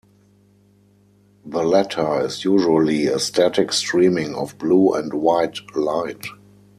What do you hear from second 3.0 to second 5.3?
a static streaming of blue and